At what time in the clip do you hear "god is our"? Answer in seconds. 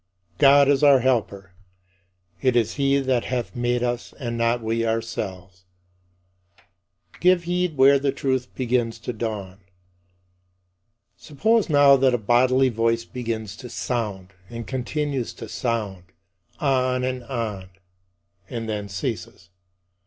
0.39-1.01